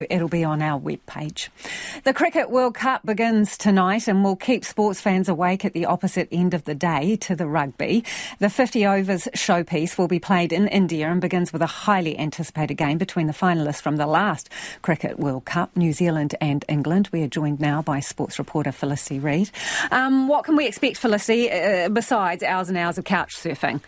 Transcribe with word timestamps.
It'll 0.00 0.28
be 0.28 0.44
on 0.44 0.62
our 0.62 0.78
webpage. 0.80 1.48
The 2.04 2.14
Cricket 2.14 2.50
World 2.50 2.76
Cup 2.76 3.04
begins 3.04 3.58
tonight 3.58 4.06
and 4.06 4.22
will 4.22 4.36
keep 4.36 4.64
sports 4.64 5.00
fans 5.00 5.28
awake 5.28 5.64
at 5.64 5.72
the 5.72 5.86
opposite 5.86 6.28
end 6.30 6.54
of 6.54 6.62
the 6.62 6.74
day 6.76 7.16
to 7.16 7.34
the 7.34 7.48
rugby. 7.48 8.04
The 8.38 8.48
50 8.48 8.86
overs 8.86 9.26
showpiece 9.34 9.98
will 9.98 10.06
be 10.06 10.20
played 10.20 10.52
in 10.52 10.68
India 10.68 11.10
and 11.10 11.20
begins 11.20 11.52
with 11.52 11.62
a 11.62 11.66
highly 11.66 12.16
anticipated 12.16 12.74
game 12.74 12.96
between 12.96 13.26
the 13.26 13.32
finalists 13.32 13.82
from 13.82 13.96
the 13.96 14.06
last 14.06 14.50
Cricket 14.82 15.18
World 15.18 15.46
Cup, 15.46 15.76
New 15.76 15.92
Zealand 15.92 16.36
and 16.40 16.64
England. 16.68 17.08
We 17.10 17.24
are 17.24 17.28
joined 17.28 17.58
now 17.58 17.82
by 17.82 17.98
sports 17.98 18.38
reporter 18.38 18.70
Felicity 18.70 19.18
Reid. 19.18 19.50
Um, 19.90 20.28
what 20.28 20.44
can 20.44 20.54
we 20.54 20.68
expect, 20.68 20.98
Felicity, 20.98 21.50
uh, 21.50 21.88
besides 21.88 22.44
hours 22.44 22.68
and 22.68 22.78
hours 22.78 22.98
of 22.98 23.04
couch 23.04 23.34
surfing? 23.34 23.80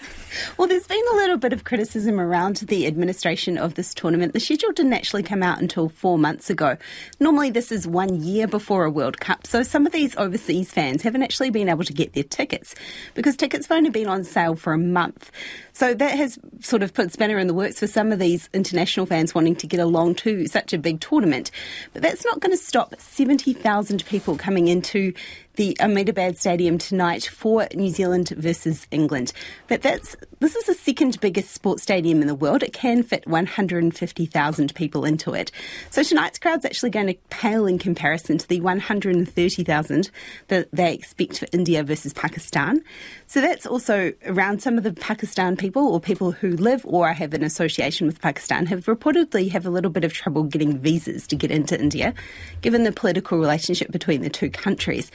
Well, 0.58 0.66
there's 0.66 0.88
been 0.88 1.04
a 1.12 1.16
little 1.16 1.36
bit 1.36 1.52
of 1.52 1.62
criticism 1.62 2.18
around 2.18 2.56
the 2.56 2.88
administration 2.88 3.56
of 3.56 3.74
this 3.74 3.94
tournament. 3.94 4.32
The 4.32 4.40
schedule 4.40 4.72
didn't 4.72 4.94
actually 4.94 5.22
come 5.22 5.44
out 5.44 5.60
until 5.60 5.88
four 6.00 6.18
months 6.18 6.48
ago. 6.48 6.78
Normally, 7.20 7.50
this 7.50 7.70
is 7.70 7.86
one 7.86 8.22
year 8.22 8.48
before 8.48 8.86
a 8.86 8.90
World 8.90 9.20
Cup, 9.20 9.46
so 9.46 9.62
some 9.62 9.84
of 9.84 9.92
these 9.92 10.16
overseas 10.16 10.72
fans 10.72 11.02
haven't 11.02 11.22
actually 11.22 11.50
been 11.50 11.68
able 11.68 11.84
to 11.84 11.92
get 11.92 12.14
their 12.14 12.24
tickets 12.24 12.74
because 13.14 13.36
tickets 13.36 13.66
have 13.66 13.76
only 13.76 13.90
been 13.90 14.08
on 14.08 14.24
sale 14.24 14.56
for 14.56 14.72
a 14.72 14.78
month. 14.78 15.30
So 15.74 15.92
that 15.92 16.16
has 16.16 16.38
sort 16.60 16.82
of 16.82 16.94
put 16.94 17.12
spanner 17.12 17.38
in 17.38 17.46
the 17.46 17.54
works 17.54 17.78
for 17.78 17.86
some 17.86 18.12
of 18.12 18.18
these 18.18 18.48
international 18.54 19.04
fans 19.04 19.34
wanting 19.34 19.56
to 19.56 19.66
get 19.66 19.80
along 19.80 20.14
to 20.16 20.46
such 20.46 20.72
a 20.72 20.78
big 20.78 21.00
tournament. 21.00 21.50
But 21.92 22.00
that's 22.00 22.24
not 22.24 22.40
going 22.40 22.52
to 22.52 22.62
stop 22.62 22.94
70,000 22.98 24.04
people 24.06 24.36
coming 24.36 24.68
into 24.68 25.12
the 25.56 25.76
Ahmedabad 25.80 26.38
Stadium 26.38 26.78
tonight 26.78 27.24
for 27.24 27.66
New 27.74 27.90
Zealand 27.90 28.30
versus 28.30 28.86
England. 28.90 29.32
But 29.68 29.82
that's 29.82 30.16
this 30.38 30.56
is 30.56 30.64
the 30.64 30.74
second 30.74 31.20
biggest 31.20 31.50
sports 31.50 31.82
stadium 31.82 32.22
in 32.22 32.26
the 32.26 32.34
world. 32.34 32.62
It 32.62 32.72
can 32.72 33.02
fit 33.02 33.26
150,000 33.26 34.74
people 34.74 35.04
into 35.04 35.34
it. 35.34 35.52
So 35.90 36.02
tonight's 36.02 36.38
crowd's 36.38 36.64
actually 36.64 36.90
going 36.90 37.08
to 37.08 37.14
pale 37.28 37.66
in 37.66 37.78
comparison 37.78 38.38
to 38.38 38.48
the 38.48 38.60
130,000 38.62 40.10
that 40.48 40.68
they 40.72 40.94
expect 40.94 41.38
for 41.38 41.46
India 41.52 41.84
versus 41.84 42.14
Pakistan. 42.14 42.82
So 43.26 43.42
that's 43.42 43.66
also 43.66 44.14
around 44.24 44.62
some 44.62 44.78
of 44.78 44.84
the 44.84 44.94
Pakistan 44.94 45.56
people 45.56 45.86
or 45.86 46.00
people 46.00 46.32
who 46.32 46.56
live 46.56 46.86
or 46.86 47.12
have 47.12 47.34
an 47.34 47.42
association 47.42 48.06
with 48.06 48.20
Pakistan 48.20 48.64
have 48.66 48.86
reportedly 48.86 49.50
have 49.50 49.66
a 49.66 49.70
little 49.70 49.90
bit 49.90 50.04
of 50.04 50.12
trouble 50.14 50.44
getting 50.44 50.78
visas 50.78 51.26
to 51.26 51.36
get 51.36 51.50
into 51.50 51.78
India, 51.78 52.14
given 52.62 52.84
the 52.84 52.92
political 52.92 53.38
relationship 53.38 53.90
between 53.90 54.22
the 54.22 54.30
two 54.30 54.48
countries. 54.48 55.10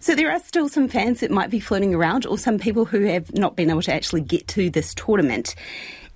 So 0.00 0.14
there 0.14 0.30
are 0.30 0.40
still 0.40 0.68
some 0.68 0.88
fans 0.88 1.20
that 1.20 1.30
might 1.30 1.50
be 1.50 1.60
floating 1.60 1.94
around, 1.94 2.26
or 2.26 2.38
some 2.38 2.58
people 2.58 2.84
who 2.84 3.02
have 3.02 3.32
not 3.34 3.56
been 3.56 3.70
able 3.70 3.82
to 3.82 3.94
actually 3.94 4.22
get 4.22 4.48
to 4.48 4.70
this 4.70 4.94
tournament. 4.94 5.54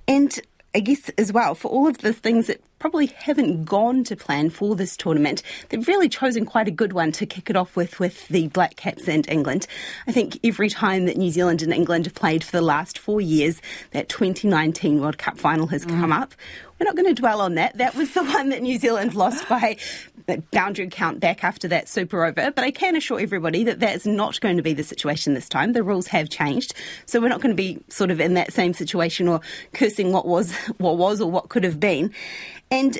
And 0.07 0.39
I 0.75 0.81
guess 0.81 1.09
as 1.19 1.33
well, 1.33 1.55
for 1.55 1.69
all 1.69 1.89
of 1.89 1.99
the 1.99 2.13
things 2.13 2.47
that 2.47 2.61
probably 2.79 3.07
haven't 3.07 3.65
gone 3.65 4.05
to 4.05 4.17
plan 4.17 4.51
for 4.51 4.77
this 4.77 4.97
tournament. 4.97 5.43
They've 5.69 5.87
really 5.87 6.09
chosen 6.09 6.45
quite 6.45 6.69
a 6.69 6.73
good 6.73 6.93
one 6.93 7.13
to 7.13 7.27
kick 7.27 7.51
it 7.51 7.57
off 7.57 7.77
with 7.77 7.99
with 7.99 8.29
the 8.29 8.49
Black 8.49 8.77
Caps 8.77 9.09
and 9.09 9.29
England. 9.29 9.67
I 10.07 10.13
think 10.13 10.39
every 10.45 10.69
time 10.69 11.07
that 11.07 11.17
New 11.17 11.31
Zealand 11.31 11.63
and 11.63 11.73
England 11.73 12.07
have 12.07 12.15
played 12.15 12.45
for 12.45 12.53
the 12.53 12.63
last 12.63 12.99
four 12.99 13.21
years, 13.21 13.61
that 13.93 14.09
2019 14.09 15.01
World 15.01 15.19
Cup 15.19 15.39
final 15.39 15.67
has 15.69 15.85
mm. 15.85 16.01
come 16.01 16.13
up. 16.13 16.35
We're 16.79 16.85
not 16.85 16.97
going 16.97 17.13
to 17.13 17.21
dwell 17.21 17.41
on 17.41 17.57
that. 17.57 17.77
That 17.79 17.95
was 17.97 18.15
the 18.15 18.23
one 18.35 18.51
that 18.51 18.63
New 18.63 18.79
Zealand 18.79 19.15
lost 19.15 19.49
by 19.49 19.77
boundary 20.37 20.89
count 20.89 21.21
back 21.21 21.43
after 21.43 21.69
that 21.69 21.89
super 21.89 22.25
over. 22.25 22.51
But 22.51 22.65
I 22.65 22.71
can 22.71 22.97
assure 22.97 23.21
everybody 23.21 23.65
that 23.65 23.81
that's 23.81 24.07
not 24.07 24.41
going 24.41 24.57
to 24.57 24.63
be 24.63 24.75
the 24.75 24.85
situation 24.85 25.35
this 25.35 25.49
time. 25.49 25.73
The 25.73 25.83
rules 25.83 26.07
have 26.09 26.29
changed, 26.29 26.75
so 27.07 27.21
we're 27.21 27.29
not 27.29 27.41
going 27.41 27.57
to 27.57 27.61
be 27.61 27.83
sort 27.89 28.11
of 28.11 28.21
in 28.21 28.35
that 28.35 28.53
same 28.53 28.75
situation 28.75 29.29
or 29.29 29.41
cursing 29.73 30.13
what 30.13 30.27
was, 30.27 30.55
what 30.79 30.97
was, 30.97 31.21
or 31.21 31.31
what 31.31 31.49
could 31.49 31.65
have 31.65 31.81
been. 31.81 32.13
And 32.71 32.99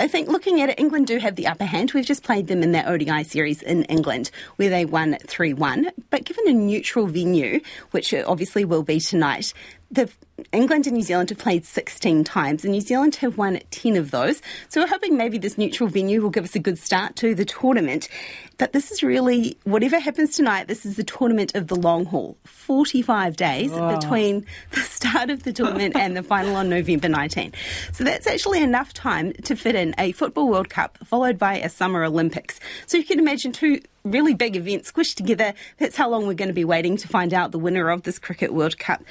I 0.00 0.08
think 0.08 0.28
looking 0.28 0.62
at 0.62 0.70
it, 0.70 0.80
England 0.80 1.08
do 1.08 1.18
have 1.18 1.36
the 1.36 1.46
upper 1.46 1.66
hand. 1.66 1.92
We've 1.92 2.06
just 2.06 2.22
played 2.22 2.46
them 2.46 2.62
in 2.62 2.72
their 2.72 2.88
ODI 2.88 3.22
series 3.22 3.60
in 3.60 3.84
England 3.84 4.30
where 4.56 4.70
they 4.70 4.86
won 4.86 5.18
3 5.26 5.52
1. 5.52 5.90
But 6.08 6.24
given 6.24 6.48
a 6.48 6.54
neutral 6.54 7.06
venue, 7.06 7.60
which 7.90 8.14
uh, 8.14 8.24
obviously 8.26 8.64
will 8.64 8.82
be 8.82 8.98
tonight, 8.98 9.52
the 9.90 10.10
England 10.52 10.86
and 10.86 10.96
New 10.96 11.02
Zealand 11.02 11.30
have 11.30 11.38
played 11.38 11.64
16 11.64 12.24
times, 12.24 12.64
and 12.64 12.72
New 12.72 12.80
Zealand 12.80 13.16
have 13.16 13.36
won 13.36 13.60
10 13.70 13.96
of 13.96 14.10
those. 14.10 14.40
So 14.68 14.80
we're 14.80 14.88
hoping 14.88 15.16
maybe 15.16 15.38
this 15.38 15.58
neutral 15.58 15.88
venue 15.88 16.22
will 16.22 16.30
give 16.30 16.44
us 16.44 16.54
a 16.54 16.58
good 16.58 16.78
start 16.78 17.16
to 17.16 17.34
the 17.34 17.44
tournament. 17.44 18.08
But 18.56 18.72
this 18.72 18.90
is 18.90 19.02
really, 19.02 19.58
whatever 19.64 19.98
happens 19.98 20.36
tonight, 20.36 20.68
this 20.68 20.86
is 20.86 20.96
the 20.96 21.04
tournament 21.04 21.54
of 21.54 21.68
the 21.68 21.76
long 21.76 22.04
haul. 22.04 22.36
45 22.44 23.36
days 23.36 23.70
oh. 23.72 23.96
between 23.96 24.46
the 24.70 24.80
start 24.80 25.30
of 25.30 25.42
the 25.42 25.52
tournament 25.52 25.96
and 25.96 26.16
the 26.16 26.22
final 26.22 26.56
on 26.56 26.68
November 26.68 27.08
19. 27.08 27.52
So 27.92 28.04
that's 28.04 28.26
actually 28.26 28.62
enough 28.62 28.92
time 28.92 29.32
to 29.44 29.56
fit 29.56 29.74
in 29.74 29.94
a 29.98 30.12
Football 30.12 30.48
World 30.48 30.70
Cup 30.70 30.98
followed 31.04 31.38
by 31.38 31.58
a 31.58 31.68
Summer 31.68 32.04
Olympics. 32.04 32.60
So 32.86 32.96
you 32.96 33.04
can 33.04 33.18
imagine 33.18 33.52
two 33.52 33.80
really 34.04 34.34
big 34.34 34.56
event 34.56 34.84
squished 34.84 35.16
together. 35.16 35.54
That's 35.78 35.96
how 35.96 36.08
long 36.08 36.26
we're 36.26 36.34
going 36.34 36.48
to 36.48 36.54
be 36.54 36.64
waiting 36.64 36.96
to 36.98 37.08
find 37.08 37.34
out 37.34 37.52
the 37.52 37.58
winner 37.58 37.90
of 37.90 38.02
this 38.02 38.18
Cricket 38.18 38.52
World 38.52 38.78
Cup. 38.78 39.02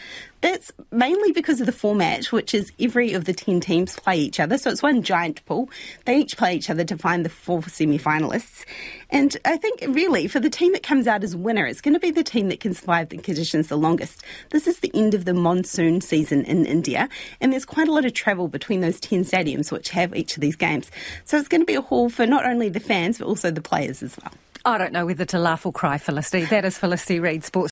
That's 0.42 0.72
mainly 0.92 1.34
because 1.34 1.60
of 1.60 1.66
the 1.66 1.74
format, 1.74 2.32
which 2.32 2.54
is 2.54 2.72
every 2.80 3.12
of 3.12 3.26
the 3.26 3.34
10 3.34 3.60
teams 3.60 4.00
play 4.00 4.18
each 4.18 4.40
other. 4.40 4.58
So 4.58 4.70
it's 4.70 4.82
one 4.82 5.04
giant 5.04 5.46
pool. 5.46 5.70
They 6.06 6.20
each 6.20 6.38
play 6.38 6.56
each 6.56 6.70
other 6.70 6.86
to 6.86 6.98
find 6.98 7.26
the 7.26 7.30
four 7.30 7.62
semi 7.64 8.00
finalists. 8.00 8.64
And 9.10 9.36
I 9.44 9.58
think 9.58 9.84
really 9.88 10.28
for 10.28 10.40
the 10.40 10.50
team 10.50 10.72
that 10.74 10.84
comes 10.84 11.08
out 11.08 11.24
as 11.24 11.36
winner, 11.36 11.66
it's 11.66 11.82
going 11.82 11.94
to 11.94 12.00
be 12.00 12.12
the 12.12 12.24
team 12.24 12.48
that 12.50 12.62
can 12.62 12.74
survive 12.74 13.10
the 13.10 13.18
conditions 13.18 13.68
the 13.68 13.78
longest. 13.78 14.24
This 14.52 14.66
is 14.66 14.80
the 14.80 14.92
end 14.94 15.14
of 15.14 15.26
the 15.26 15.34
monsoon 15.34 16.00
season 16.00 16.46
in 16.46 16.66
India, 16.66 17.10
and 17.42 17.52
there's 17.52 17.66
quite 17.66 17.88
a 17.88 17.92
lot 17.92 18.06
of 18.06 18.14
travel 18.14 18.48
between 18.48 18.80
those 18.80 19.00
10 19.00 19.26
stadiums 19.26 19.72
which 19.72 19.90
have 19.90 20.16
each 20.16 20.38
of 20.38 20.42
these 20.42 20.56
games. 20.56 20.90
So 21.26 21.38
it's 21.38 21.50
going 21.50 21.62
to 21.62 21.66
be 21.66 21.76
a 21.76 21.82
haul 21.82 22.10
for 22.10 22.26
not 22.26 22.46
only 22.46 22.70
the 22.70 22.80
fans, 22.80 23.18
but 23.18 23.28
also 23.28 23.52
the 23.52 23.62
players 23.62 24.02
as 24.02 24.16
well. 24.24 24.34
I 24.66 24.78
don't 24.78 24.92
know 24.92 25.06
whether 25.06 25.26
to 25.26 25.40
laugh 25.40 25.66
or 25.66 25.72
cry, 25.72 25.98
Felicity. 25.98 26.46
That 26.46 26.66
is 26.66 26.78
Felicity 26.78 27.20
Reid, 27.20 27.44
sports 27.44 27.68